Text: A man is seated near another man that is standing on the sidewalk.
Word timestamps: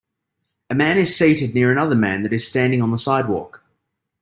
A 0.71 0.73
man 0.73 0.97
is 0.97 1.15
seated 1.15 1.53
near 1.53 1.71
another 1.71 1.93
man 1.93 2.23
that 2.23 2.33
is 2.33 2.47
standing 2.47 2.81
on 2.81 2.89
the 2.89 2.97
sidewalk. 2.97 3.63